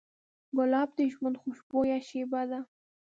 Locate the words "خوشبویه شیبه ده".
1.41-2.59